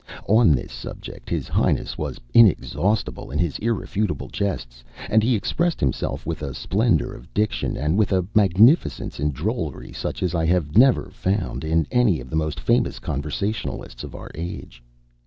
On 0.27 0.53
this 0.53 0.73
subject 0.73 1.29
his 1.29 1.47
Highness 1.47 1.95
was 1.95 2.19
inexhaustible 2.33 3.29
in 3.29 3.37
his 3.37 3.59
irrefutable 3.59 4.29
jests, 4.29 4.83
and 5.11 5.21
he 5.21 5.35
expressed 5.35 5.79
himself 5.79 6.25
with 6.25 6.41
a 6.41 6.55
splendour 6.55 7.13
of 7.13 7.31
diction 7.35 7.77
and 7.77 7.99
with 7.99 8.11
a 8.11 8.25
magnificence 8.33 9.19
in 9.19 9.29
drollery 9.31 9.93
such 9.93 10.23
as 10.23 10.33
I 10.33 10.47
have 10.47 10.75
never 10.75 11.11
found 11.11 11.63
in 11.63 11.85
any 11.91 12.19
of 12.19 12.31
the 12.31 12.35
most 12.35 12.59
famous 12.59 12.97
conversationalists 12.97 14.03
of 14.03 14.15
our 14.15 14.31
age. 14.33 14.81